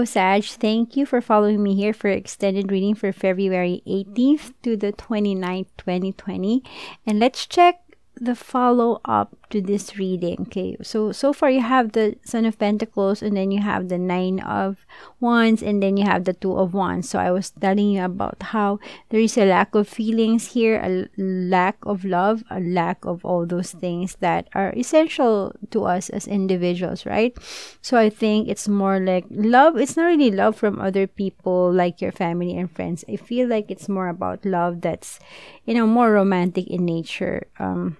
Hello, 0.00 0.06
Sag. 0.06 0.44
Thank 0.44 0.96
you 0.96 1.04
for 1.04 1.20
following 1.20 1.62
me 1.62 1.74
here 1.74 1.92
for 1.92 2.08
extended 2.08 2.72
reading 2.72 2.94
for 2.94 3.12
February 3.12 3.82
18th 3.86 4.54
to 4.62 4.74
the 4.74 4.94
29th, 4.94 5.66
2020. 5.76 6.64
And 7.04 7.18
let's 7.18 7.44
check 7.44 7.82
the 8.16 8.34
follow 8.34 9.02
up 9.04 9.36
to 9.50 9.60
this 9.60 9.98
reading. 9.98 10.46
Okay, 10.48 10.76
so 10.82 11.12
so 11.12 11.32
far 11.32 11.50
you 11.50 11.60
have 11.60 11.92
the 11.92 12.16
Son 12.24 12.44
of 12.44 12.58
Pentacles, 12.58 13.22
and 13.22 13.36
then 13.36 13.50
you 13.50 13.60
have 13.60 13.88
the 13.88 13.98
Nine 13.98 14.40
of 14.40 14.86
Wands, 15.20 15.62
and 15.62 15.82
then 15.82 15.96
you 15.96 16.04
have 16.04 16.24
the 16.24 16.32
Two 16.32 16.56
of 16.56 16.72
Wands. 16.72 17.08
So 17.08 17.18
I 17.18 17.30
was 17.30 17.50
telling 17.50 17.90
you 17.90 18.04
about 18.04 18.42
how 18.54 18.78
there 19.10 19.20
is 19.20 19.36
a 19.36 19.44
lack 19.44 19.74
of 19.74 19.88
feelings 19.88 20.52
here, 20.52 20.80
a 20.82 21.08
lack 21.20 21.76
of 21.82 22.04
love, 22.04 22.44
a 22.50 22.60
lack 22.60 23.04
of 23.04 23.24
all 23.24 23.46
those 23.46 23.72
things 23.72 24.16
that 24.20 24.48
are 24.54 24.72
essential 24.76 25.52
to 25.70 25.84
us 25.84 26.10
as 26.10 26.26
individuals, 26.26 27.04
right? 27.04 27.36
So 27.82 27.98
I 27.98 28.10
think 28.10 28.48
it's 28.48 28.68
more 28.68 29.00
like 29.00 29.26
love. 29.30 29.76
It's 29.76 29.96
not 29.96 30.06
really 30.06 30.30
love 30.30 30.56
from 30.56 30.80
other 30.80 31.06
people, 31.06 31.72
like 31.72 32.00
your 32.00 32.12
family 32.12 32.56
and 32.56 32.70
friends. 32.70 33.04
I 33.08 33.16
feel 33.16 33.48
like 33.48 33.70
it's 33.70 33.88
more 33.88 34.08
about 34.08 34.44
love 34.44 34.80
that's, 34.80 35.18
you 35.64 35.74
know, 35.74 35.86
more 35.86 36.12
romantic 36.12 36.66
in 36.68 36.84
nature. 36.84 37.46
Um, 37.58 37.96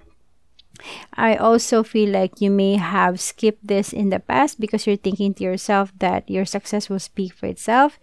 I 1.14 1.36
also 1.36 1.82
feel 1.82 2.10
like 2.10 2.40
you 2.40 2.50
may 2.50 2.76
have 2.76 3.20
skipped 3.20 3.66
this 3.66 3.92
in 3.92 4.10
the 4.10 4.20
past 4.20 4.60
because 4.60 4.86
you're 4.86 4.96
thinking 4.96 5.34
to 5.34 5.44
yourself 5.44 5.92
that 5.98 6.28
your 6.28 6.44
success 6.44 6.88
will 6.88 6.98
speak 6.98 7.32
for 7.34 7.46
itself 7.46 7.98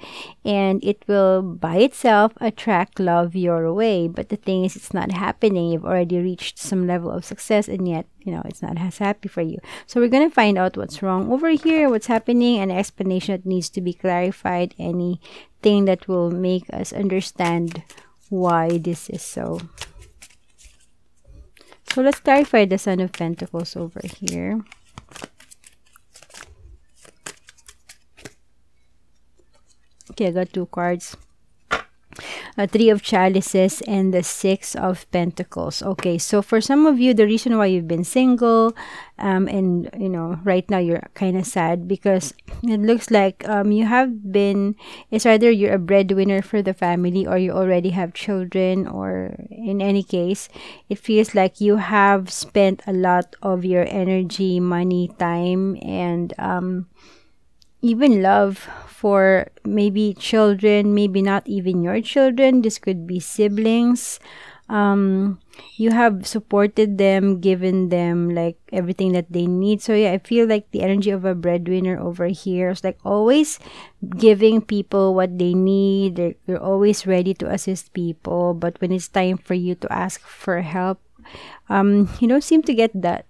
and 0.46 0.84
it 0.84 1.04
will 1.08 1.42
by 1.42 1.78
itself 1.78 2.34
attract 2.42 3.00
love 3.00 3.36
your 3.36 3.74
way. 3.74 4.08
But 4.08 4.30
the 4.30 4.36
thing 4.36 4.66
is, 4.66 4.76
it's 4.76 4.94
not 4.94 5.12
happening. 5.12 5.72
You've 5.72 5.86
already 5.86 6.20
reached 6.20 6.60
some 6.60 6.88
level 6.88 7.12
of 7.12 7.26
success 7.26 7.68
and 7.68 7.88
yet, 7.88 8.06
you 8.24 8.32
know, 8.32 8.42
it's 8.46 8.62
not 8.62 8.78
as 8.80 8.98
happy 8.98 9.30
for 9.30 9.42
you. 9.42 9.58
So 9.86 10.00
we're 10.00 10.10
going 10.10 10.30
to 10.30 10.34
find 10.34 10.58
out 10.58 10.78
what's 10.78 11.02
wrong 11.02 11.32
over 11.32 11.50
here, 11.50 11.90
what's 11.90 12.08
happening, 12.08 12.60
and 12.60 12.72
explanation 12.72 13.34
that 13.34 13.46
needs 13.46 13.70
to 13.70 13.82
be 13.82 13.94
clarified, 13.94 14.76
anything 14.78 15.86
that 15.86 16.08
will 16.08 16.32
make 16.32 16.66
us 16.74 16.94
understand 16.94 17.84
why 18.30 18.78
this 18.78 19.10
is 19.10 19.22
so. 19.22 19.62
So 21.98 22.04
let's 22.04 22.20
clarify 22.20 22.66
the 22.66 22.78
Son 22.78 23.00
of 23.00 23.12
Pentacles 23.12 23.76
over 23.76 24.00
here. 24.06 24.62
Okay, 30.12 30.28
I 30.28 30.32
got 30.32 30.54
two 30.54 30.68
cards 30.68 31.18
a 32.58 32.68
three 32.68 32.90
of 32.90 33.02
chalices 33.02 33.82
and 33.88 34.14
the 34.14 34.24
six 34.24 34.76
of 34.76 35.10
pentacles. 35.12 35.82
Okay 35.82 36.18
so 36.18 36.42
for 36.42 36.60
some 36.60 36.86
of 36.86 37.00
you 37.00 37.14
the 37.14 37.26
reason 37.26 37.58
why 37.58 37.68
you've 37.68 37.88
been 37.88 38.04
single 38.04 38.76
um, 39.20 39.48
and 39.48 39.90
you 39.98 40.10
know 40.10 40.40
right 40.44 40.70
now 40.70 40.78
you're 40.78 41.02
kind 41.14 41.38
of 41.38 41.46
sad 41.46 41.88
because 41.88 42.34
it 42.64 42.80
looks 42.80 43.12
like 43.12 43.48
um, 43.48 43.72
you 43.72 43.86
have 43.86 44.32
been 44.32 44.76
it's 45.12 45.26
either 45.26 45.52
you're 45.52 45.74
a 45.74 45.80
breadwinner 45.80 46.42
for 46.42 46.62
the 46.62 46.74
family 46.74 47.26
or 47.26 47.38
you 47.38 47.52
already 47.52 47.92
have 47.92 48.14
children 48.14 48.88
or 48.88 49.36
in 49.50 49.82
any 49.82 50.04
case 50.04 50.50
it 50.90 50.98
feels 50.98 51.36
like 51.36 51.62
you 51.62 51.78
have 51.78 52.32
spent 52.32 52.82
a 52.88 52.94
lot 52.94 53.36
of 53.42 53.66
your 53.66 53.86
energy 53.90 54.60
money 54.60 55.10
time 55.20 55.78
and 55.82 56.34
um, 56.38 56.88
even 57.82 58.22
love 58.22 58.70
for 58.98 59.46
maybe 59.62 60.18
children, 60.18 60.98
maybe 60.98 61.22
not 61.22 61.46
even 61.46 61.86
your 61.86 62.02
children. 62.02 62.66
This 62.66 62.82
could 62.82 63.06
be 63.06 63.22
siblings. 63.22 64.18
Um, 64.74 65.40
you 65.78 65.94
have 65.94 66.26
supported 66.26 66.98
them, 66.98 67.40
given 67.40 67.94
them 67.94 68.34
like 68.34 68.58
everything 68.74 69.14
that 69.14 69.30
they 69.30 69.46
need. 69.46 69.86
So 69.86 69.94
yeah, 69.94 70.12
I 70.12 70.18
feel 70.18 70.50
like 70.50 70.74
the 70.74 70.82
energy 70.82 71.14
of 71.14 71.24
a 71.30 71.38
breadwinner 71.38 72.02
over 72.02 72.26
here 72.26 72.74
is 72.74 72.84
like 72.84 72.98
always 73.06 73.62
giving 74.18 74.66
people 74.66 75.14
what 75.14 75.38
they 75.38 75.54
need. 75.54 76.18
They're, 76.18 76.36
you're 76.50 76.60
always 76.60 77.06
ready 77.06 77.38
to 77.38 77.54
assist 77.54 77.94
people, 77.94 78.58
but 78.58 78.82
when 78.82 78.92
it's 78.92 79.08
time 79.08 79.38
for 79.38 79.54
you 79.54 79.76
to 79.76 79.94
ask 79.94 80.26
for 80.26 80.66
help, 80.66 81.00
um, 81.70 82.10
you 82.20 82.28
don't 82.28 82.44
seem 82.44 82.64
to 82.64 82.74
get 82.74 82.92
that 82.98 83.30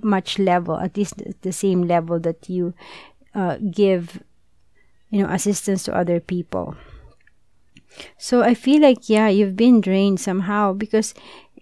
much 0.00 0.38
level, 0.38 0.78
at 0.78 0.96
least 0.96 1.20
the 1.42 1.52
same 1.52 1.82
level 1.82 2.20
that 2.20 2.48
you 2.48 2.72
uh, 3.34 3.58
give 3.70 4.22
you 5.10 5.22
know 5.22 5.28
assistance 5.28 5.82
to 5.84 5.94
other 5.94 6.20
people. 6.20 6.76
So 8.16 8.42
i 8.42 8.54
feel 8.54 8.82
like 8.82 9.08
yeah 9.08 9.28
you've 9.28 9.56
been 9.56 9.80
drained 9.80 10.20
somehow 10.20 10.72
because 10.72 11.14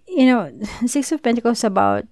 you 0.07 0.27
know 0.27 0.53
six 0.87 1.13
of 1.13 1.23
pentacles 1.23 1.65
about 1.65 2.05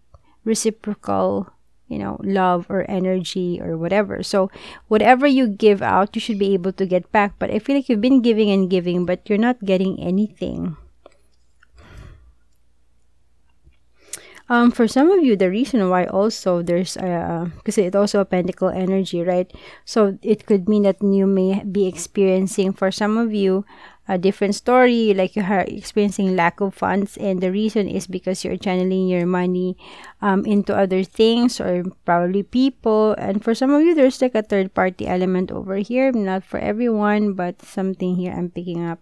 reciprocal 0.45 1.51
you 1.89 1.99
know 1.99 2.17
love 2.23 2.67
or 2.69 2.89
energy 2.89 3.61
or 3.61 3.77
whatever. 3.77 4.23
So 4.23 4.51
whatever 4.89 5.27
you 5.27 5.49
give 5.49 5.83
out 5.83 6.15
you 6.17 6.21
should 6.21 6.39
be 6.39 6.55
able 6.55 6.73
to 6.73 6.87
get 6.87 7.11
back. 7.13 7.35
But 7.39 7.51
i 7.51 7.59
feel 7.59 7.77
like 7.77 7.89
you've 7.89 8.05
been 8.05 8.23
giving 8.23 8.51
and 8.51 8.71
giving 8.71 9.05
but 9.05 9.29
you're 9.29 9.43
not 9.43 9.65
getting 9.65 10.01
anything 10.01 10.77
Um, 14.49 14.71
for 14.71 14.87
some 14.87 15.11
of 15.11 15.25
you, 15.25 15.37
the 15.37 15.49
reason 15.49 15.89
why 15.89 16.05
also 16.05 16.61
there's 16.61 16.95
because 17.01 17.79
it's 17.79 17.97
also 17.97 18.21
a 18.21 18.25
pentacle 18.29 18.69
energy, 18.69 19.23
right? 19.23 19.51
So 19.85 20.19
it 20.21 20.45
could 20.45 20.69
mean 20.69 20.83
that 20.83 21.01
you 21.01 21.27
may 21.27 21.65
be 21.65 21.87
experiencing 21.87 22.75
for 22.75 22.91
some 22.91 23.17
of 23.17 23.33
you 23.33 23.65
a 24.07 24.19
different 24.19 24.55
story 24.55 25.15
like 25.15 25.35
you're 25.35 25.65
experiencing 25.65 26.37
lack 26.37 26.61
of 26.61 26.75
funds 26.75 27.17
and 27.17 27.41
the 27.41 27.51
reason 27.51 27.89
is 27.89 28.07
because 28.07 28.45
you're 28.45 28.57
channeling 28.57 29.09
your 29.09 29.25
money 29.25 29.77
um, 30.21 30.45
into 30.45 30.77
other 30.77 31.03
things 31.03 31.61
or 31.61 31.85
probably 32.05 32.43
people. 32.43 33.13
And 33.17 33.43
for 33.43 33.55
some 33.55 33.73
of 33.73 33.81
you 33.81 33.95
there's 33.95 34.21
like 34.21 34.35
a 34.35 34.43
third 34.43 34.75
party 34.75 35.07
element 35.07 35.51
over 35.51 35.77
here 35.77 36.13
not 36.13 36.45
for 36.45 36.59
everyone 36.59 37.33
but 37.33 37.63
something 37.63 38.17
here 38.17 38.33
i'm 38.33 38.51
picking 38.51 38.85
up. 38.85 39.01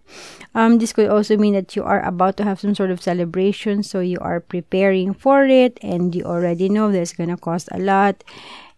Um, 0.55 0.79
this 0.79 0.93
could 0.93 1.11
also 1.11 1.37
mean 1.37 1.55
that 1.55 1.75
you 1.75 1.83
are 1.83 2.05
about 2.05 2.37
to 2.37 2.45
have 2.45 2.61
some 2.61 2.75
sort 2.75 2.91
of 2.91 3.03
celebration 3.03 3.83
so 3.83 4.01
you 4.01 4.19
are 4.21 4.41
preparing 4.41 5.15
for 5.15 5.45
it 5.45 5.79
and 5.83 6.15
you 6.15 6.25
already 6.25 6.69
know 6.69 6.93
that's 6.93 7.13
gonna 7.13 7.37
cost 7.37 7.69
a 7.73 7.79
lot 7.79 8.23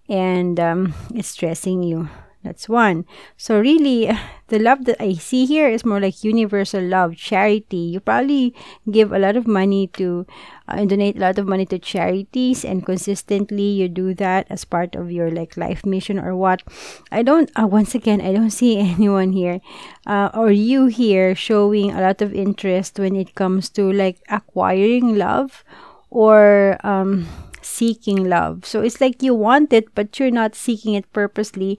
and 0.08 0.58
um, 0.60 0.94
it's 1.14 1.28
stressing 1.28 1.82
you 1.82 2.08
that's 2.44 2.68
one. 2.68 3.06
So 3.36 3.58
really, 3.58 4.12
the 4.48 4.58
love 4.58 4.84
that 4.84 5.00
I 5.00 5.14
see 5.14 5.46
here 5.46 5.66
is 5.66 5.84
more 5.84 6.00
like 6.00 6.22
universal 6.22 6.82
love, 6.82 7.16
charity. 7.16 7.96
You 7.96 8.00
probably 8.00 8.54
give 8.90 9.12
a 9.12 9.18
lot 9.18 9.36
of 9.36 9.46
money 9.46 9.88
to 9.96 10.26
uh, 10.68 10.84
donate 10.84 11.16
a 11.16 11.20
lot 11.20 11.38
of 11.38 11.46
money 11.48 11.64
to 11.66 11.78
charities 11.78 12.64
and 12.64 12.84
consistently 12.84 13.64
you 13.64 13.88
do 13.88 14.14
that 14.14 14.46
as 14.50 14.64
part 14.64 14.94
of 14.94 15.10
your 15.10 15.30
like 15.30 15.56
life 15.56 15.84
mission 15.86 16.18
or 16.18 16.36
what. 16.36 16.62
I 17.10 17.22
don't 17.22 17.50
uh, 17.58 17.66
once 17.66 17.94
again, 17.94 18.20
I 18.20 18.32
don't 18.32 18.50
see 18.54 18.78
anyone 18.78 19.32
here 19.32 19.60
uh, 20.06 20.28
or 20.34 20.52
you 20.52 20.86
here 20.86 21.34
showing 21.34 21.90
a 21.90 22.00
lot 22.00 22.20
of 22.20 22.34
interest 22.34 22.98
when 22.98 23.16
it 23.16 23.34
comes 23.34 23.70
to 23.70 23.90
like 23.90 24.20
acquiring 24.28 25.16
love 25.16 25.64
or 26.10 26.76
um 26.84 27.26
seeking 27.64 28.28
love. 28.28 28.64
So 28.64 28.82
it's 28.82 29.00
like 29.00 29.22
you 29.22 29.34
want 29.34 29.72
it, 29.72 29.94
but 29.94 30.18
you're 30.18 30.30
not 30.30 30.54
seeking 30.54 30.94
it 30.94 31.10
purposely 31.12 31.78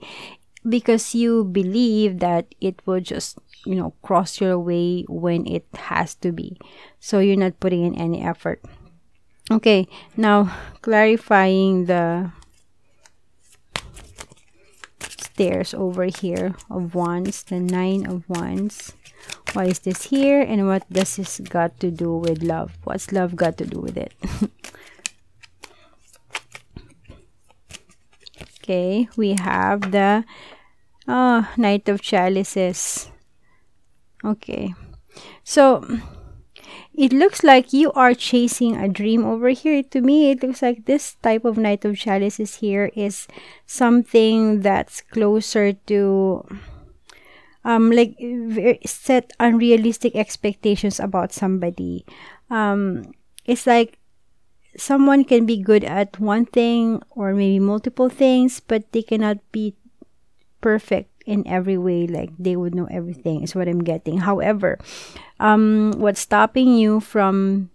because 0.68 1.14
you 1.14 1.44
believe 1.44 2.18
that 2.18 2.54
it 2.60 2.80
will 2.86 3.00
just 3.00 3.38
you 3.64 3.74
know 3.74 3.94
cross 4.02 4.40
your 4.40 4.58
way 4.58 5.04
when 5.08 5.46
it 5.46 5.66
has 5.74 6.14
to 6.16 6.32
be. 6.32 6.58
So 7.00 7.18
you're 7.18 7.36
not 7.36 7.60
putting 7.60 7.84
in 7.84 7.94
any 7.94 8.22
effort. 8.22 8.62
Okay 9.50 9.86
now 10.16 10.54
clarifying 10.82 11.86
the 11.86 12.32
stairs 15.06 15.74
over 15.74 16.04
here 16.04 16.56
of 16.70 16.94
wands 16.94 17.42
the 17.44 17.60
nine 17.60 18.06
of 18.06 18.28
wands. 18.28 18.94
Why 19.52 19.66
is 19.66 19.80
this 19.80 20.10
here 20.10 20.40
and 20.40 20.66
what 20.66 20.88
does 20.92 21.16
this 21.16 21.40
got 21.40 21.78
to 21.80 21.90
do 21.90 22.16
with 22.16 22.42
love? 22.42 22.76
What's 22.84 23.12
love 23.12 23.36
got 23.36 23.56
to 23.58 23.66
do 23.66 23.80
with 23.80 23.96
it? 23.96 24.14
Okay 28.66 29.08
we 29.16 29.36
have 29.38 29.92
the 29.92 30.24
Ah, 31.06 31.52
Knight 31.56 31.88
of 31.88 32.00
Chalices. 32.02 33.10
Okay. 34.24 34.74
So, 35.44 35.84
it 36.94 37.12
looks 37.12 37.44
like 37.44 37.72
you 37.72 37.92
are 37.92 38.14
chasing 38.14 38.76
a 38.76 38.88
dream 38.88 39.24
over 39.24 39.50
here. 39.50 39.82
To 39.82 40.00
me, 40.00 40.30
it 40.30 40.42
looks 40.42 40.62
like 40.62 40.86
this 40.86 41.14
type 41.22 41.44
of 41.44 41.58
Knight 41.58 41.84
of 41.84 41.96
Chalices 41.96 42.56
here 42.56 42.90
is 42.96 43.28
something 43.66 44.60
that's 44.62 45.00
closer 45.00 45.74
to 45.86 46.44
um 47.64 47.90
like 47.90 48.14
set 48.86 49.32
unrealistic 49.40 50.14
expectations 50.14 51.00
about 51.00 51.32
somebody. 51.32 52.06
Um 52.50 53.12
it's 53.44 53.66
like 53.66 53.98
someone 54.76 55.24
can 55.24 55.46
be 55.46 55.58
good 55.60 55.84
at 55.84 56.20
one 56.20 56.46
thing 56.46 57.02
or 57.10 57.34
maybe 57.34 57.58
multiple 57.58 58.08
things, 58.08 58.60
but 58.60 58.92
they 58.92 59.02
cannot 59.02 59.38
be 59.52 59.74
perfect 60.66 61.14
in 61.26 61.46
every 61.46 61.78
way 61.78 62.10
like 62.10 62.34
they 62.38 62.58
would 62.58 62.74
know 62.74 62.90
everything 62.90 63.42
is 63.42 63.54
what 63.54 63.70
i'm 63.70 63.86
getting 63.86 64.18
however 64.18 64.78
um 65.38 65.94
what's 66.02 66.26
stopping 66.26 66.74
you 66.74 66.98
from 66.98 67.70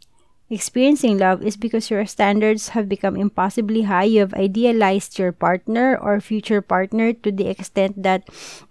experiencing 0.52 1.18
love 1.18 1.42
is 1.42 1.56
because 1.56 1.90
your 1.90 2.06
standards 2.06 2.76
have 2.76 2.90
become 2.90 3.16
impossibly 3.16 3.84
high. 3.84 4.04
You 4.04 4.20
have 4.20 4.34
idealized 4.34 5.18
your 5.18 5.32
partner 5.32 5.96
or 5.96 6.20
future 6.20 6.62
partner 6.62 7.14
to 7.24 7.32
the 7.32 7.48
extent 7.48 8.04
that 8.04 8.28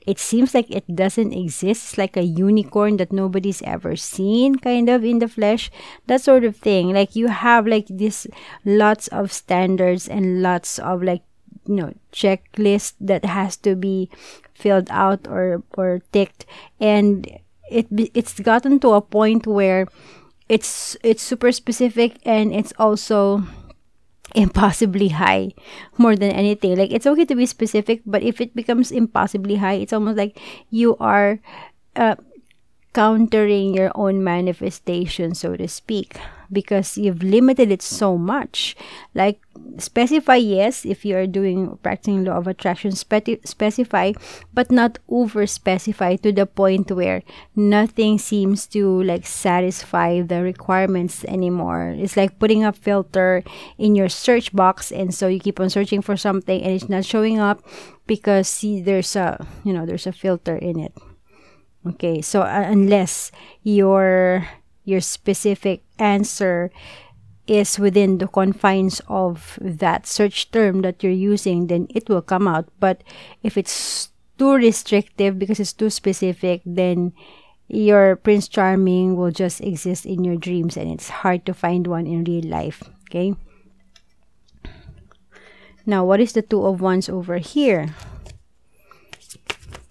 it 0.07 0.19
seems 0.19 0.53
like 0.53 0.71
it 0.71 0.85
doesn't 0.95 1.33
exist. 1.33 1.97
It's 1.97 1.99
like 1.99 2.17
a 2.17 2.23
unicorn 2.23 2.99
that 2.99 3.13
nobody's 3.13 3.63
ever 3.63 3.97
seen, 3.97 4.57
kind 4.57 4.89
of 4.91 5.05
in 5.05 5.19
the 5.19 5.29
flesh. 5.29 5.71
That 6.07 6.21
sort 6.21 6.45
of 6.45 6.57
thing. 6.57 6.93
Like 6.93 7.17
you 7.17 7.29
have 7.29 7.67
like 7.67 7.89
this 7.89 8.27
lots 8.65 9.09
of 9.09 9.33
standards 9.33 10.07
and 10.07 10.43
lots 10.43 10.79
of 10.79 11.03
like 11.03 11.23
you 11.71 11.79
know 11.79 11.95
checklist 12.11 12.99
that 12.99 13.23
has 13.23 13.55
to 13.63 13.79
be 13.79 14.11
filled 14.51 14.91
out 14.91 15.31
or 15.31 15.63
or 15.79 16.03
ticked. 16.11 16.45
And 16.83 17.31
it 17.71 17.87
it's 17.95 18.35
gotten 18.43 18.83
to 18.83 18.99
a 18.99 19.01
point 19.01 19.47
where 19.47 19.87
it's 20.51 20.99
it's 21.07 21.23
super 21.23 21.55
specific 21.55 22.19
and 22.27 22.51
it's 22.51 22.75
also 22.75 23.47
impossibly 24.35 25.15
high 25.15 25.55
more 25.95 26.19
than 26.19 26.35
anything. 26.35 26.75
Like 26.75 26.91
it's 26.91 27.07
okay 27.07 27.25
to 27.25 27.39
be 27.39 27.47
specific 27.47 28.03
but 28.05 28.27
if 28.27 28.41
it 28.43 28.59
becomes 28.59 28.91
impossibly 28.91 29.63
high 29.63 29.79
it's 29.79 29.95
almost 29.95 30.19
like 30.19 30.39
you 30.71 30.99
are 30.99 31.39
uh, 31.95 32.17
countering 32.93 33.75
your 33.75 33.91
own 33.95 34.23
manifestation 34.25 35.35
so 35.35 35.57
to 35.57 35.69
speak 35.69 36.19
because 36.53 36.99
you've 36.99 37.23
limited 37.23 37.71
it 37.71 37.83
so 37.83 38.19
much. 38.19 38.77
Like 39.15 39.41
specify 39.79 40.37
yes 40.37 40.85
if 40.85 41.05
you 41.05 41.17
are 41.17 41.27
doing 41.27 41.79
practicing 41.83 42.25
law 42.25 42.37
of 42.37 42.47
attraction 42.47 42.93
spe- 42.93 43.45
specify 43.45 44.13
but 44.53 44.71
not 44.71 44.99
over 45.09 45.47
specify 45.47 46.17
to 46.17 46.33
the 46.33 46.47
point 46.47 46.91
where 46.91 47.23
nothing 47.55 48.19
seems 48.19 48.67
to 48.67 49.03
like 49.03 49.27
satisfy 49.27 50.21
the 50.23 50.43
requirements 50.43 51.25
anymore 51.25 51.95
it's 51.97 52.17
like 52.17 52.39
putting 52.39 52.65
a 52.65 52.73
filter 52.73 53.45
in 53.79 53.95
your 53.95 54.09
search 54.09 54.53
box 54.53 54.91
and 54.91 55.15
so 55.15 55.29
you 55.29 55.39
keep 55.39 55.61
on 55.61 55.71
searching 55.71 56.03
for 56.03 56.17
something 56.17 56.63
and 56.63 56.73
it's 56.73 56.89
not 56.89 57.05
showing 57.05 57.39
up 57.39 57.63
because 58.07 58.49
see 58.49 58.81
there's 58.81 59.15
a 59.15 59.47
you 59.63 59.73
know 59.73 59.85
there's 59.87 60.07
a 60.07 60.13
filter 60.13 60.57
in 60.57 60.81
it 60.81 60.93
okay 61.87 62.21
so 62.21 62.43
uh, 62.43 62.65
unless 62.67 63.33
your 63.63 64.47
your 64.85 65.01
specific 65.01 65.83
answer 65.99 66.71
is 67.51 67.79
within 67.79 68.19
the 68.19 68.29
confines 68.29 69.01
of 69.09 69.59
that 69.61 70.07
search 70.07 70.51
term 70.53 70.83
that 70.83 71.03
you're 71.03 71.13
using, 71.13 71.67
then 71.67 71.89
it 71.91 72.09
will 72.09 72.23
come 72.23 72.47
out. 72.47 72.69
But 72.79 73.03
if 73.43 73.59
it's 73.59 74.11
too 74.39 74.55
restrictive 74.55 75.37
because 75.37 75.59
it's 75.59 75.73
too 75.73 75.91
specific, 75.91 76.63
then 76.65 77.13
your 77.67 78.15
Prince 78.15 78.47
Charming 78.47 79.17
will 79.17 79.33
just 79.33 79.61
exist 79.61 80.07
in 80.07 80.23
your 80.23 80.37
dreams 80.37 80.77
and 80.77 80.91
it's 80.91 81.09
hard 81.27 81.45
to 81.47 81.53
find 81.53 81.89
one 81.89 82.07
in 82.07 82.23
real 82.23 82.45
life. 82.45 82.85
Okay? 83.11 83.35
Now, 85.85 86.05
what 86.05 86.21
is 86.21 86.33
the 86.33 86.43
Two 86.43 86.65
of 86.67 86.81
Wands 86.81 87.09
over 87.09 87.39
here? 87.39 87.95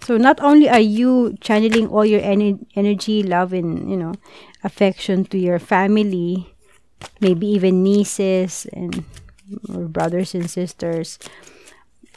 So 0.09 0.17
not 0.17 0.41
only 0.41 0.67
are 0.67 0.81
you 0.81 1.37
channeling 1.39 1.85
all 1.85 2.03
your 2.03 2.19
en- 2.25 2.65
energy, 2.73 3.21
love, 3.21 3.53
and 3.53 3.85
you 3.85 3.95
know, 3.95 4.15
affection 4.63 5.23
to 5.25 5.37
your 5.37 5.59
family, 5.59 6.49
maybe 7.21 7.45
even 7.45 7.83
nieces 7.83 8.65
and 8.73 9.05
brothers 9.93 10.33
and 10.33 10.49
sisters, 10.49 11.19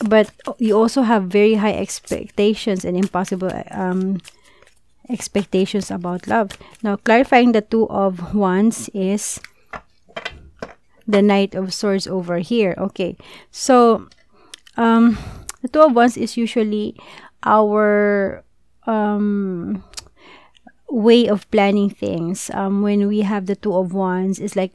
but 0.09 0.33
you 0.57 0.73
also 0.73 1.03
have 1.03 1.25
very 1.25 1.61
high 1.61 1.75
expectations 1.75 2.87
and 2.87 2.97
impossible 2.97 3.53
um, 3.73 4.23
expectations 5.11 5.91
about 5.91 6.27
love. 6.27 6.57
Now, 6.83 6.97
clarifying 6.97 7.53
the 7.53 7.61
two 7.61 7.87
of 7.91 8.33
wands 8.33 8.89
is 8.95 9.39
the 11.07 11.21
knight 11.21 11.55
of 11.55 11.75
swords 11.75 12.07
over 12.07 12.39
here. 12.39 12.75
Okay, 12.79 13.19
so 13.51 14.09
um, 14.79 15.19
the 15.61 15.69
two 15.69 15.83
of 15.83 15.93
wands 15.93 16.17
is 16.17 16.39
usually 16.39 16.97
our 17.45 18.45
um, 18.87 19.85
way 20.89 21.27
of 21.27 21.51
planning 21.51 21.91
things 21.91 22.51
um, 22.55 22.83
when 22.83 23.09
we 23.09 23.21
have 23.21 23.47
the 23.47 23.57
two 23.57 23.75
of 23.75 23.93
wands 23.93 24.39
is 24.39 24.57
like 24.57 24.75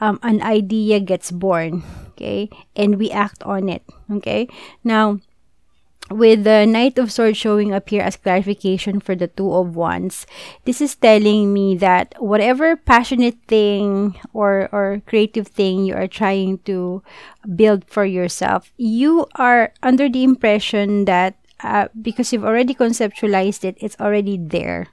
um, 0.00 0.18
an 0.22 0.42
idea 0.42 1.00
gets 1.00 1.30
born 1.30 1.82
okay? 2.10 2.50
And 2.74 2.98
we 2.98 3.10
act 3.10 3.42
on 3.44 3.68
it 3.68 3.82
okay? 4.10 4.48
Now 4.82 5.20
with 6.10 6.44
the 6.44 6.66
knight 6.66 6.98
of 6.98 7.10
swords 7.10 7.38
showing 7.38 7.72
up 7.72 7.88
here 7.88 8.02
as 8.02 8.16
clarification 8.16 9.00
for 9.00 9.14
the 9.14 9.28
two 9.28 9.50
of 9.54 9.74
wands 9.74 10.26
this 10.64 10.82
is 10.82 10.94
telling 10.96 11.52
me 11.52 11.74
that 11.74 12.14
whatever 12.18 12.76
passionate 12.76 13.36
thing 13.48 14.14
or 14.34 14.68
or 14.70 15.00
creative 15.06 15.48
thing 15.48 15.84
you 15.84 15.94
are 15.94 16.06
trying 16.06 16.58
to 16.58 17.02
build 17.56 17.84
for 17.86 18.04
yourself 18.04 18.70
you 18.76 19.24
are 19.36 19.72
under 19.82 20.08
the 20.08 20.22
impression 20.22 21.06
that 21.06 21.36
uh, 21.64 21.88
because 21.96 22.32
you've 22.32 22.44
already 22.44 22.74
conceptualized 22.74 23.64
it, 23.64 23.76
it's 23.80 23.96
already 23.98 24.36
there. 24.38 24.88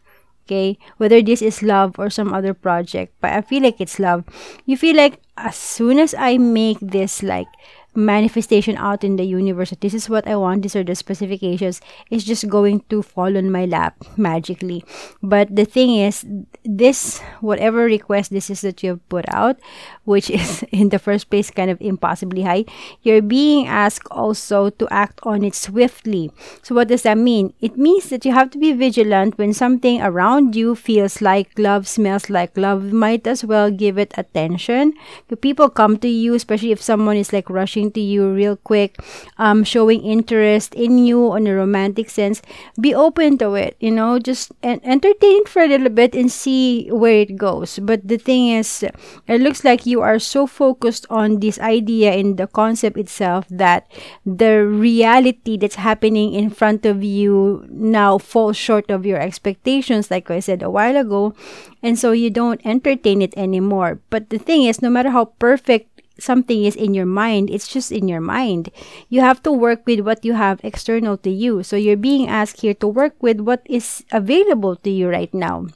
Okay, 0.47 0.79
whether 0.97 1.21
this 1.21 1.41
is 1.41 1.61
love 1.61 1.99
or 1.99 2.09
some 2.09 2.33
other 2.33 2.53
project, 2.53 3.13
but 3.21 3.31
I 3.31 3.41
feel 3.41 3.61
like 3.61 3.79
it's 3.79 3.99
love. 3.99 4.25
You 4.65 4.75
feel 4.75 4.97
like 4.97 5.21
as 5.37 5.55
soon 5.55 5.99
as 5.99 6.15
I 6.17 6.39
make 6.39 6.79
this 6.81 7.21
like 7.21 7.47
manifestation 7.93 8.77
out 8.77 9.03
in 9.03 9.17
the 9.17 9.23
universe 9.23 9.73
this 9.81 9.93
is 9.93 10.09
what 10.09 10.27
I 10.27 10.35
want, 10.35 10.61
these 10.61 10.75
are 10.75 10.83
the 10.83 10.95
specifications, 10.95 11.81
it's 12.09 12.23
just 12.23 12.47
going 12.49 12.81
to 12.89 13.01
fall 13.01 13.37
on 13.37 13.51
my 13.51 13.65
lap 13.65 13.95
magically. 14.17 14.83
But 15.21 15.55
the 15.55 15.65
thing 15.65 15.95
is, 15.95 16.25
this, 16.63 17.19
whatever 17.41 17.85
request 17.85 18.31
this 18.31 18.49
is 18.49 18.61
that 18.61 18.83
you 18.83 18.91
have 18.91 19.09
put 19.09 19.25
out, 19.29 19.57
which 20.05 20.29
is 20.29 20.63
in 20.71 20.89
the 20.89 20.99
first 20.99 21.29
place 21.29 21.51
kind 21.51 21.71
of 21.71 21.81
impossibly 21.81 22.43
high, 22.43 22.65
you're 23.01 23.21
being 23.21 23.67
asked 23.67 24.07
also 24.11 24.69
to 24.69 24.87
act 24.91 25.19
on 25.23 25.43
it 25.43 25.55
swiftly. 25.55 26.31
So, 26.61 26.75
what 26.75 26.87
does 26.87 27.03
that 27.03 27.17
mean? 27.17 27.53
It 27.59 27.77
means 27.77 28.09
that 28.09 28.25
you 28.25 28.31
have 28.31 28.51
to 28.51 28.57
be 28.57 28.73
vigilant 28.73 29.37
when 29.37 29.53
something 29.53 30.01
around 30.01 30.55
you 30.55 30.75
feels 30.75 31.21
like 31.21 31.57
love, 31.57 31.87
smells 31.87 32.29
like 32.29 32.57
love, 32.57 32.91
might 32.93 33.25
as 33.27 33.43
well 33.43 33.71
give 33.71 33.97
it 33.97 34.13
attention. 34.17 34.93
People 35.41 35.69
come 35.69 35.97
to 35.97 36.07
you, 36.07 36.33
especially 36.33 36.71
if 36.71 36.81
someone 36.81 37.17
is 37.17 37.33
like 37.33 37.49
rushing 37.49 37.80
to 37.89 37.99
you 37.99 38.29
real 38.29 38.55
quick, 38.55 39.01
um, 39.39 39.63
showing 39.63 40.05
interest 40.05 40.75
in 40.75 40.99
you 40.99 41.31
on 41.31 41.47
a 41.47 41.55
romantic 41.55 42.09
sense, 42.11 42.41
be 42.79 42.93
open 42.93 43.39
to 43.39 43.55
it, 43.55 43.75
you 43.79 43.89
know, 43.89 44.19
just 44.19 44.51
en- 44.61 44.81
entertain 44.83 45.45
for 45.45 45.63
a 45.63 45.67
little 45.67 45.89
bit 45.89 46.13
and 46.13 46.31
see 46.31 46.87
where 46.91 47.25
it 47.25 47.37
goes. 47.37 47.79
But 47.79 48.07
the 48.07 48.17
thing 48.17 48.49
is, 48.49 48.83
it 48.83 49.41
looks 49.41 49.63
like 49.63 49.87
you 49.87 50.01
are 50.01 50.19
so 50.19 50.45
focused 50.45 51.07
on 51.09 51.39
this 51.39 51.57
idea 51.59 52.11
and 52.11 52.37
the 52.37 52.45
concept 52.45 52.97
itself 52.97 53.47
that 53.49 53.89
the 54.25 54.61
reality 54.67 55.57
that's 55.57 55.81
happening 55.81 56.33
in 56.33 56.49
front 56.51 56.85
of 56.85 57.03
you 57.03 57.65
now 57.69 58.17
falls 58.17 58.57
short 58.57 58.91
of 58.91 59.05
your 59.05 59.19
expectations, 59.19 60.11
like 60.11 60.29
I 60.29 60.39
said 60.39 60.61
a 60.61 60.69
while 60.69 60.97
ago. 60.97 61.33
And 61.81 61.97
so 61.97 62.11
you 62.11 62.29
don't 62.29 62.61
entertain 62.65 63.21
it 63.21 63.33
anymore. 63.37 63.99
But 64.09 64.29
the 64.29 64.37
thing 64.37 64.63
is, 64.63 64.81
no 64.81 64.89
matter 64.89 65.09
how 65.09 65.25
perfect 65.25 65.90
something 66.21 66.63
is 66.63 66.75
in 66.75 66.93
your 66.93 67.05
mind, 67.05 67.49
it's 67.49 67.67
just 67.67 67.91
in 67.91 68.07
your 68.07 68.21
mind. 68.21 68.69
You 69.09 69.21
have 69.21 69.41
to 69.43 69.51
work 69.51 69.85
with 69.85 70.01
what 70.01 70.23
you 70.23 70.33
have 70.33 70.61
external 70.63 71.17
to 71.17 71.29
you. 71.29 71.63
So 71.63 71.75
you're 71.75 71.97
being 71.97 72.27
asked 72.27 72.61
here 72.61 72.75
to 72.75 72.87
work 72.87 73.15
with 73.21 73.41
what 73.41 73.61
is 73.65 74.03
available 74.11 74.75
to 74.77 74.89
you 74.89 75.09
right 75.09 75.33
now. 75.33 75.67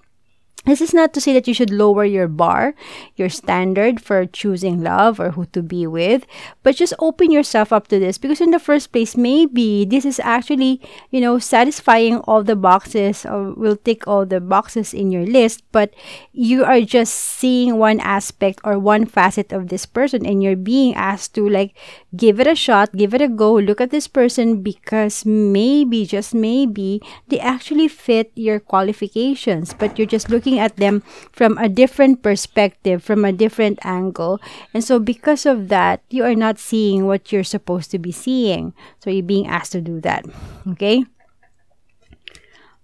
This 0.66 0.82
is 0.82 0.94
not 0.94 1.14
to 1.14 1.22
say 1.22 1.34
that 1.34 1.48
you 1.48 1.54
should 1.54 1.70
lower 1.70 2.06
your 2.06 2.28
bar, 2.28 2.74
your 3.16 3.30
standard 3.30 4.02
for 4.02 4.26
choosing 4.26 4.82
love 4.82 5.20
or 5.20 5.32
who 5.32 5.46
to 5.54 5.62
be 5.62 5.86
with, 5.86 6.26
but 6.64 6.76
just 6.76 6.94
open 7.00 7.30
yourself 7.30 7.72
up 7.72 7.88
to 7.90 8.00
this 8.00 8.18
because 8.18 8.42
in 8.42 8.52
the 8.52 8.60
first 8.60 8.92
place, 8.92 9.16
maybe 9.16 9.86
this 9.86 10.06
is 10.06 10.20
actually, 10.20 10.82
you 11.12 11.22
know, 11.22 11.38
satisfying 11.38 12.18
all 12.26 12.44
the 12.44 12.56
boxes 12.56 13.26
or 13.26 13.54
will 13.54 13.78
tick 13.78 14.08
all 14.08 14.26
the 14.26 14.42
boxes 14.42 14.94
in 14.94 15.12
your 15.12 15.26
list, 15.26 15.64
but 15.72 15.94
you 16.34 16.66
are 16.66 16.82
just 16.82 17.14
seeing 17.14 17.78
one 17.78 18.00
aspect 18.00 18.60
or 18.64 18.80
one 18.80 19.06
facet 19.06 19.54
of 19.54 19.70
this 19.70 19.86
person 19.86 20.26
and 20.26 20.42
you're 20.42 20.56
being 20.56 20.96
asked 20.96 21.36
to 21.36 21.48
like 21.48 21.76
give 22.16 22.40
it 22.40 22.48
a 22.48 22.56
shot, 22.56 22.94
give 22.96 23.14
it 23.14 23.22
a 23.22 23.28
go, 23.28 23.54
look 23.54 23.82
at 23.82 23.92
this 23.92 24.08
person 24.08 24.62
because 24.62 25.26
maybe, 25.26 26.06
just 26.06 26.34
maybe, 26.34 27.02
they 27.28 27.40
actually 27.40 27.88
fit 27.88 28.32
your 28.36 28.60
qualifications, 28.60 29.74
but 29.74 29.98
you're 29.98 30.08
just 30.08 30.30
looking 30.30 30.60
at 30.60 30.78
them 30.78 31.02
from 31.32 31.58
a 31.58 31.70
different 31.70 32.22
perspective, 32.22 33.04
from 33.04 33.26
a 33.26 33.34
different 33.34 33.80
angle. 33.84 34.40
And 34.74 34.84
so, 34.84 35.00
because 35.00 35.46
of 35.46 35.68
that, 35.70 36.02
you 36.10 36.24
are 36.24 36.36
not 36.36 36.60
seeing 36.60 37.06
what 37.06 37.32
you're 37.32 37.44
supposed 37.44 37.92
to 37.92 38.00
be 38.00 38.12
seeing. 38.12 38.74
So, 39.00 39.10
you're 39.10 39.24
being 39.24 39.48
asked 39.48 39.74
to 39.74 39.82
do 39.82 40.00
that. 40.02 40.26
Okay? 40.68 41.06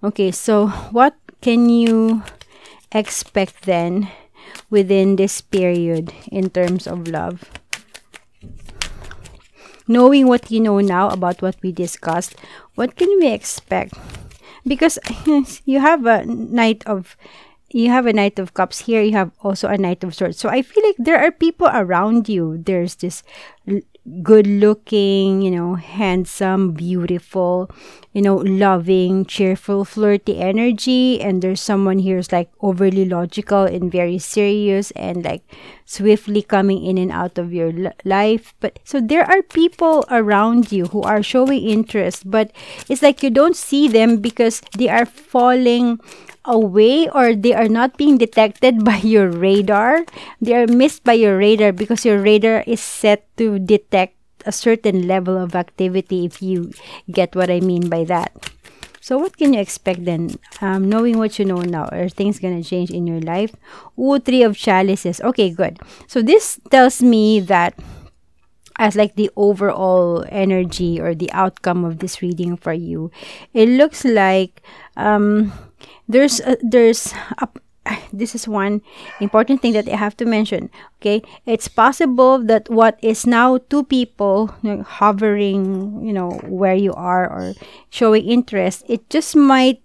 Okay, 0.03 0.31
so 0.31 0.67
what 0.89 1.15
can 1.41 1.69
you 1.69 2.23
expect 2.91 3.63
then 3.69 4.09
within 4.69 5.15
this 5.15 5.41
period 5.41 6.11
in 6.31 6.49
terms 6.49 6.87
of 6.87 7.07
love? 7.07 7.60
Knowing 9.91 10.27
what 10.27 10.49
you 10.49 10.59
know 10.59 10.79
now 10.79 11.09
about 11.09 11.41
what 11.41 11.55
we 11.61 11.71
discussed, 11.71 12.35
what 12.75 12.95
can 12.95 13.09
we 13.19 13.27
expect? 13.27 13.93
Because 14.65 14.97
you 15.65 15.79
have 15.79 16.05
a 16.05 16.23
knight 16.25 16.83
of 16.87 17.17
you 17.73 17.89
have 17.89 18.05
a 18.05 18.13
knight 18.13 18.37
of 18.37 18.53
cups 18.53 18.79
here 18.79 19.01
you 19.01 19.13
have 19.13 19.31
also 19.41 19.67
a 19.67 19.77
knight 19.77 20.03
of 20.03 20.13
swords 20.13 20.37
so 20.37 20.49
i 20.49 20.61
feel 20.61 20.83
like 20.83 20.99
there 20.99 21.17
are 21.17 21.31
people 21.31 21.69
around 21.71 22.27
you 22.27 22.59
there's 22.59 22.95
this 22.95 23.23
good 24.23 24.47
looking, 24.47 25.41
you 25.43 25.51
know, 25.51 25.75
handsome, 25.75 26.71
beautiful, 26.71 27.69
you 28.13 28.21
know, 28.21 28.35
loving, 28.35 29.25
cheerful, 29.25 29.85
flirty 29.85 30.39
energy. 30.39 31.21
And 31.21 31.41
there's 31.41 31.61
someone 31.61 31.99
here 31.99 32.15
who's 32.15 32.31
like 32.31 32.49
overly 32.61 33.05
logical 33.05 33.63
and 33.63 33.91
very 33.91 34.17
serious 34.17 34.89
and 34.91 35.23
like 35.23 35.43
swiftly 35.85 36.41
coming 36.41 36.83
in 36.83 36.97
and 36.97 37.11
out 37.11 37.37
of 37.37 37.53
your 37.53 37.93
life. 38.03 38.55
But 38.59 38.79
so 38.83 38.99
there 38.99 39.23
are 39.23 39.43
people 39.43 40.03
around 40.09 40.71
you 40.71 40.85
who 40.87 41.03
are 41.03 41.21
showing 41.21 41.61
interest, 41.61 42.29
but 42.29 42.51
it's 42.89 43.03
like 43.03 43.21
you 43.21 43.29
don't 43.29 43.55
see 43.55 43.87
them 43.87 44.17
because 44.17 44.61
they 44.77 44.89
are 44.89 45.05
falling 45.05 45.99
away 46.45 47.09
or 47.09 47.35
they 47.35 47.53
are 47.53 47.69
not 47.69 47.97
being 47.97 48.17
detected 48.17 48.83
by 48.87 48.97
your 48.97 49.29
radar. 49.29 50.05
They 50.41 50.55
are 50.55 50.67
missed 50.67 51.03
by 51.03 51.13
your 51.13 51.37
radar 51.37 51.71
because 51.71 52.05
your 52.05 52.19
radar 52.19 52.63
is 52.67 52.81
set 52.81 53.25
to 53.37 53.59
detect 53.59 54.15
a 54.45 54.51
certain 54.51 55.07
level 55.07 55.37
of 55.37 55.55
activity 55.55 56.25
if 56.25 56.41
you 56.41 56.71
get 57.11 57.35
what 57.35 57.51
I 57.51 57.59
mean 57.59 57.89
by 57.89 58.03
that. 58.05 58.33
So 59.01 59.17
what 59.17 59.35
can 59.37 59.53
you 59.53 59.59
expect 59.59 60.05
then? 60.05 60.37
Um, 60.61 60.87
knowing 60.87 61.17
what 61.17 61.39
you 61.39 61.45
know 61.45 61.61
now, 61.65 61.89
are 61.89 62.07
things 62.07 62.37
gonna 62.37 62.63
change 62.63 62.91
in 62.91 63.07
your 63.07 63.19
life? 63.19 63.53
Ooh, 63.97 64.19
three 64.19 64.43
of 64.43 64.55
chalices. 64.55 65.19
Okay, 65.21 65.49
good. 65.49 65.79
So 66.05 66.21
this 66.21 66.61
tells 66.69 67.01
me 67.01 67.39
that 67.41 67.73
as 68.77 68.95
like 68.95 69.15
the 69.15 69.29
overall 69.35 70.23
energy 70.29 71.01
or 71.01 71.13
the 71.15 71.31
outcome 71.33 71.83
of 71.83 71.97
this 71.97 72.21
reading 72.21 72.55
for 72.55 72.73
you, 72.73 73.09
it 73.53 73.69
looks 73.69 74.05
like 74.05 74.61
um 74.95 75.51
there's 76.07 76.39
a, 76.41 76.57
there's 76.61 77.13
a, 77.39 77.47
this 78.13 78.35
is 78.35 78.47
one 78.47 78.81
important 79.19 79.61
thing 79.61 79.73
that 79.73 79.87
I 79.87 79.95
have 79.95 80.15
to 80.17 80.25
mention. 80.25 80.69
Okay, 81.01 81.21
it's 81.45 81.67
possible 81.67 82.37
that 82.45 82.69
what 82.69 82.99
is 83.01 83.25
now 83.25 83.57
two 83.57 83.83
people 83.83 84.53
hovering, 84.85 86.05
you 86.05 86.13
know, 86.13 86.31
where 86.45 86.75
you 86.75 86.93
are 86.93 87.25
or 87.25 87.53
showing 87.89 88.25
interest, 88.25 88.83
it 88.87 89.09
just 89.09 89.35
might 89.35 89.81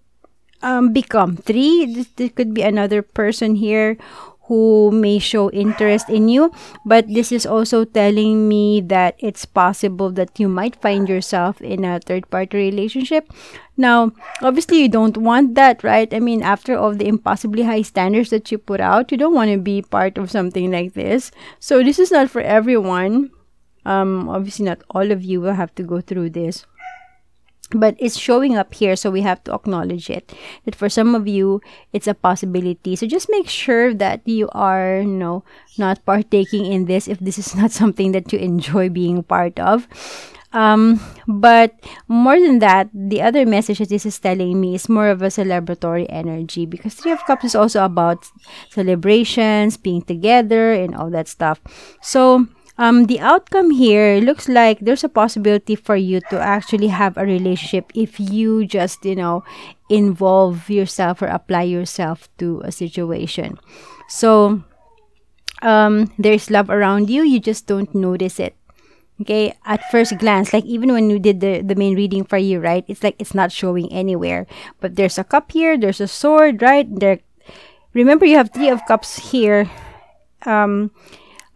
um, 0.61 0.93
become 0.93 1.37
three. 1.37 2.05
There 2.15 2.29
could 2.29 2.53
be 2.53 2.61
another 2.61 3.01
person 3.01 3.55
here 3.55 3.97
who 4.47 4.91
may 4.91 5.19
show 5.19 5.49
interest 5.51 6.09
in 6.09 6.29
you 6.29 6.51
but 6.85 7.07
this 7.07 7.31
is 7.31 7.45
also 7.45 7.83
telling 7.83 8.47
me 8.47 8.81
that 8.81 9.15
it's 9.19 9.45
possible 9.45 10.11
that 10.11 10.39
you 10.39 10.47
might 10.47 10.75
find 10.81 11.09
yourself 11.09 11.61
in 11.61 11.83
a 11.83 11.99
third 11.99 12.29
party 12.29 12.57
relationship. 12.57 13.31
Now 13.75 14.11
obviously 14.41 14.81
you 14.81 14.89
don't 14.89 15.17
want 15.17 15.55
that 15.55 15.83
right? 15.83 16.13
I 16.13 16.19
mean 16.19 16.41
after 16.41 16.77
all 16.77 16.93
the 16.93 17.07
impossibly 17.07 17.63
high 17.63 17.81
standards 17.81 18.29
that 18.29 18.51
you 18.51 18.57
put 18.57 18.79
out 18.79 19.11
you 19.11 19.17
don't 19.17 19.35
want 19.35 19.51
to 19.51 19.57
be 19.57 19.81
part 19.81 20.17
of 20.17 20.31
something 20.31 20.71
like 20.71 20.93
this. 20.93 21.31
So 21.59 21.83
this 21.83 21.99
is 21.99 22.11
not 22.11 22.29
for 22.29 22.41
everyone. 22.41 23.31
Um 23.85 24.29
obviously 24.29 24.65
not 24.65 24.81
all 24.89 25.11
of 25.11 25.23
you 25.23 25.41
will 25.41 25.53
have 25.53 25.75
to 25.75 25.83
go 25.83 26.01
through 26.01 26.31
this 26.31 26.65
but 27.71 27.95
it's 27.99 28.17
showing 28.17 28.55
up 28.55 28.73
here 28.73 28.95
so 28.95 29.11
we 29.11 29.21
have 29.21 29.43
to 29.43 29.53
acknowledge 29.53 30.09
it. 30.09 30.33
That 30.65 30.75
for 30.75 30.89
some 30.89 31.15
of 31.15 31.27
you 31.27 31.61
it's 31.93 32.07
a 32.07 32.13
possibility. 32.13 32.95
So 32.95 33.07
just 33.07 33.29
make 33.29 33.49
sure 33.49 33.93
that 33.93 34.27
you 34.27 34.49
are 34.51 34.99
you 35.01 35.17
know 35.19 35.43
not 35.77 36.05
partaking 36.05 36.65
in 36.65 36.85
this 36.85 37.07
if 37.07 37.19
this 37.19 37.37
is 37.37 37.55
not 37.59 37.71
something 37.71 38.11
that 38.11 38.31
you 38.31 38.39
enjoy 38.39 38.89
being 38.89 39.23
part 39.23 39.59
of. 39.59 39.87
Um, 40.53 41.01
but 41.27 41.75
more 42.07 42.39
than 42.39 42.59
that 42.59 42.87
the 42.93 43.21
other 43.21 43.45
message 43.45 43.79
that 43.79 43.89
this 43.89 44.05
is 44.05 44.17
telling 44.17 44.61
me 44.61 44.75
is 44.75 44.87
more 44.87 45.09
of 45.09 45.21
a 45.21 45.27
celebratory 45.27 46.05
energy 46.07 46.65
because 46.65 46.95
three 46.95 47.11
of 47.11 47.25
cups 47.25 47.43
is 47.43 47.55
also 47.55 47.83
about 47.83 48.25
celebrations 48.71 49.75
being 49.75 50.01
together 50.01 50.71
and 50.71 50.95
all 50.95 51.09
that 51.11 51.27
stuff. 51.27 51.59
So 52.01 52.47
um, 52.77 53.05
the 53.05 53.19
outcome 53.19 53.71
here 53.71 54.19
looks 54.19 54.47
like 54.47 54.79
there's 54.79 55.03
a 55.03 55.09
possibility 55.09 55.75
for 55.75 55.95
you 55.95 56.21
to 56.29 56.39
actually 56.39 56.87
have 56.87 57.17
a 57.17 57.25
relationship 57.25 57.91
if 57.95 58.19
you 58.19 58.65
just, 58.65 59.03
you 59.03 59.15
know, 59.15 59.43
involve 59.89 60.69
yourself 60.69 61.21
or 61.21 61.27
apply 61.27 61.63
yourself 61.63 62.29
to 62.37 62.61
a 62.63 62.71
situation. 62.71 63.57
So, 64.07 64.63
um, 65.61 66.13
there's 66.19 66.51
love 66.51 66.69
around 66.69 67.09
you, 67.09 67.23
you 67.23 67.39
just 67.39 67.65
don't 67.65 67.93
notice 67.95 68.39
it. 68.39 68.55
Okay, 69.19 69.57
at 69.65 69.89
first 69.89 70.15
glance, 70.19 70.53
like 70.53 70.65
even 70.65 70.93
when 70.93 71.09
you 71.09 71.17
did 71.17 71.39
the, 71.39 71.61
the 71.61 71.73
main 71.73 71.95
reading 71.95 72.23
for 72.23 72.37
you, 72.37 72.59
right? 72.59 72.85
It's 72.87 73.01
like 73.01 73.15
it's 73.17 73.33
not 73.33 73.51
showing 73.51 73.91
anywhere. 73.91 74.45
But 74.79 74.95
there's 74.95 75.17
a 75.17 75.23
cup 75.23 75.51
here, 75.51 75.75
there's 75.75 75.99
a 75.99 76.07
sword, 76.07 76.61
right? 76.61 76.85
There 76.87 77.19
remember 77.93 78.27
you 78.27 78.37
have 78.37 78.53
three 78.53 78.69
of 78.69 78.85
cups 78.85 79.31
here. 79.33 79.71
Um 80.45 80.91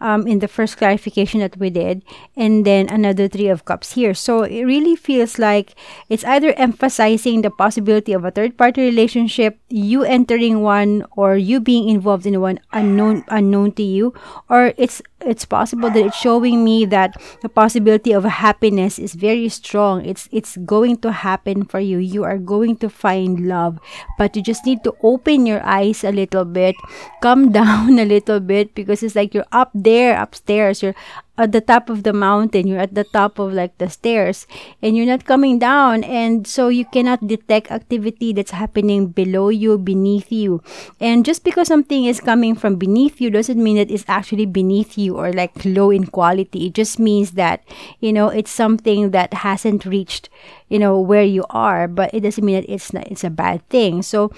um, 0.01 0.27
in 0.27 0.39
the 0.39 0.49
first 0.49 0.77
clarification 0.77 1.39
that 1.39 1.55
we 1.55 1.69
did, 1.69 2.03
and 2.35 2.65
then 2.65 2.89
another 2.89 3.29
Three 3.29 3.47
of 3.47 3.63
Cups 3.63 3.93
here. 3.93 4.13
So 4.13 4.43
it 4.43 4.65
really 4.65 4.97
feels 4.97 5.39
like 5.39 5.75
it's 6.09 6.25
either 6.25 6.51
emphasizing 6.57 7.41
the 7.41 7.51
possibility 7.51 8.11
of 8.11 8.25
a 8.25 8.31
third 8.31 8.57
party 8.57 8.81
relationship, 8.81 9.61
you 9.69 10.03
entering 10.03 10.61
one, 10.61 11.05
or 11.15 11.37
you 11.37 11.61
being 11.61 11.87
involved 11.87 12.25
in 12.25 12.41
one 12.41 12.59
unknown 12.73 13.23
unknown 13.29 13.71
to 13.73 13.83
you, 13.83 14.13
or 14.49 14.73
it's 14.75 15.01
it's 15.25 15.45
possible 15.45 15.89
that 15.89 16.05
it's 16.05 16.17
showing 16.17 16.63
me 16.63 16.85
that 16.85 17.15
the 17.41 17.49
possibility 17.49 18.11
of 18.11 18.23
happiness 18.23 18.99
is 18.99 19.13
very 19.13 19.49
strong. 19.49 20.05
It's 20.05 20.27
it's 20.31 20.57
going 20.57 20.97
to 21.05 21.11
happen 21.11 21.65
for 21.65 21.79
you. 21.79 21.97
You 21.97 22.23
are 22.23 22.37
going 22.37 22.77
to 22.77 22.89
find 22.89 23.47
love, 23.47 23.79
but 24.17 24.35
you 24.35 24.41
just 24.41 24.65
need 24.65 24.83
to 24.83 24.95
open 25.03 25.45
your 25.45 25.63
eyes 25.63 26.03
a 26.03 26.11
little 26.11 26.45
bit, 26.45 26.75
come 27.21 27.51
down 27.55 27.99
a 27.99 28.05
little 28.05 28.39
bit 28.39 28.73
because 28.75 29.03
it's 29.03 29.15
like 29.15 29.33
you're 29.33 29.49
up 29.51 29.71
there 29.73 30.19
upstairs. 30.19 30.81
You're 30.81 30.97
at 31.41 31.51
the 31.51 31.61
top 31.61 31.89
of 31.89 32.03
the 32.03 32.13
mountain 32.13 32.67
you're 32.67 32.79
at 32.79 32.93
the 32.93 33.03
top 33.03 33.39
of 33.39 33.53
like 33.53 33.77
the 33.77 33.89
stairs 33.89 34.47
and 34.81 34.95
you're 34.95 35.05
not 35.05 35.25
coming 35.25 35.59
down 35.59 36.03
and 36.03 36.47
so 36.47 36.67
you 36.67 36.85
cannot 36.85 37.25
detect 37.27 37.71
activity 37.71 38.33
that's 38.33 38.51
happening 38.51 39.07
below 39.07 39.49
you 39.49 39.77
beneath 39.77 40.31
you. 40.31 40.61
And 40.99 41.25
just 41.25 41.43
because 41.43 41.67
something 41.67 42.05
is 42.05 42.19
coming 42.19 42.55
from 42.55 42.75
beneath 42.75 43.21
you 43.21 43.29
doesn't 43.29 43.61
mean 43.61 43.77
that 43.77 43.91
it's 43.91 44.05
actually 44.07 44.45
beneath 44.45 44.97
you 44.97 45.17
or 45.17 45.31
like 45.33 45.51
low 45.65 45.91
in 45.91 46.07
quality. 46.07 46.67
It 46.67 46.73
just 46.73 46.99
means 46.99 47.31
that 47.31 47.63
you 47.99 48.13
know 48.13 48.29
it's 48.29 48.51
something 48.51 49.11
that 49.11 49.33
hasn't 49.45 49.85
reached 49.85 50.29
you 50.69 50.79
know 50.79 50.99
where 50.99 51.23
you 51.23 51.45
are 51.49 51.87
but 51.87 52.13
it 52.13 52.21
doesn't 52.21 52.45
mean 52.45 52.61
that 52.61 52.71
it's 52.71 52.93
not, 52.93 53.07
it's 53.07 53.23
a 53.23 53.29
bad 53.29 53.67
thing. 53.69 54.01
So 54.01 54.31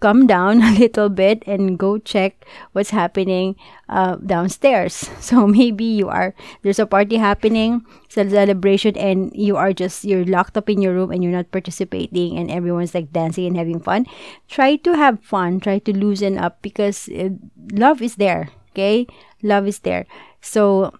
come 0.00 0.26
down 0.26 0.62
a 0.68 0.72
little 0.78 1.08
bit 1.08 1.42
and 1.46 1.78
go 1.78 1.98
check 1.98 2.44
what's 2.72 2.90
happening 2.90 3.56
uh, 3.88 4.16
downstairs. 4.16 5.10
So 5.22 5.46
maybe 5.46 5.84
you 5.84 6.08
are 6.08 6.34
there's 6.62 6.78
a 6.78 6.86
party 6.86 7.16
happening, 7.16 7.84
celebration, 8.08 8.96
and 8.96 9.30
you 9.34 9.56
are 9.56 9.72
just 9.72 10.04
you're 10.04 10.24
locked 10.24 10.56
up 10.56 10.68
in 10.68 10.82
your 10.82 10.94
room 10.94 11.10
and 11.10 11.22
you're 11.22 11.32
not 11.32 11.50
participating, 11.50 12.38
and 12.38 12.50
everyone's 12.50 12.94
like 12.94 13.12
dancing 13.12 13.46
and 13.46 13.56
having 13.56 13.80
fun. 13.80 14.06
Try 14.48 14.76
to 14.76 14.96
have 14.96 15.22
fun. 15.22 15.60
Try 15.60 15.78
to 15.80 15.92
loosen 15.96 16.38
up 16.38 16.62
because 16.62 17.08
uh, 17.08 17.30
love 17.72 18.02
is 18.02 18.16
there. 18.16 18.50
Okay, 18.72 19.06
love 19.42 19.66
is 19.66 19.80
there. 19.80 20.06
So 20.40 20.92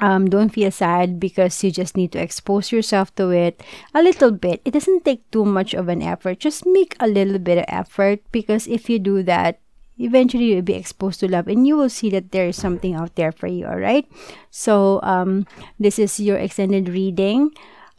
um, 0.00 0.26
don't 0.28 0.50
feel 0.50 0.70
sad 0.70 1.20
because 1.20 1.62
you 1.62 1.70
just 1.70 1.96
need 1.96 2.12
to 2.12 2.20
expose 2.20 2.72
yourself 2.72 3.14
to 3.16 3.30
it 3.30 3.62
a 3.94 4.02
little 4.02 4.30
bit. 4.30 4.60
It 4.64 4.72
doesn't 4.72 5.04
take 5.04 5.28
too 5.30 5.44
much 5.44 5.74
of 5.74 5.88
an 5.88 6.02
effort. 6.02 6.40
Just 6.40 6.66
make 6.66 6.96
a 6.98 7.06
little 7.06 7.38
bit 7.38 7.58
of 7.58 7.64
effort 7.68 8.20
because 8.32 8.66
if 8.66 8.88
you 8.88 8.98
do 8.98 9.22
that, 9.24 9.61
eventually 10.02 10.52
you'll 10.52 10.62
be 10.62 10.74
exposed 10.74 11.20
to 11.20 11.30
love 11.30 11.48
and 11.48 11.66
you 11.66 11.76
will 11.76 11.90
see 11.90 12.10
that 12.10 12.32
there 12.32 12.46
is 12.46 12.56
something 12.56 12.94
out 12.94 13.14
there 13.14 13.32
for 13.32 13.46
you. 13.46 13.66
All 13.66 13.78
right. 13.78 14.06
So 14.50 15.00
um, 15.02 15.46
this 15.78 15.98
is 15.98 16.18
your 16.18 16.36
extended 16.36 16.88
reading. 16.88 17.50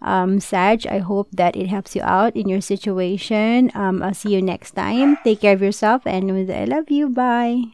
Um, 0.03 0.41
Sag, 0.41 0.85
I 0.85 0.99
hope 0.99 1.29
that 1.31 1.55
it 1.55 1.67
helps 1.67 1.95
you 1.95 2.03
out 2.03 2.35
in 2.35 2.49
your 2.49 2.59
situation. 2.59 3.71
Um, 3.73 4.03
I'll 4.03 4.13
see 4.13 4.35
you 4.35 4.41
next 4.41 4.71
time. 4.71 5.17
Take 5.23 5.41
care 5.41 5.53
of 5.53 5.61
yourself 5.61 6.05
and 6.05 6.29
I 6.51 6.65
love 6.65 6.91
you. 6.91 7.07
Bye. 7.09 7.71